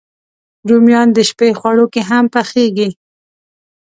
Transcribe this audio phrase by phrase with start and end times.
[0.69, 2.89] رومیان د شپی خواړو کې هم پخېږي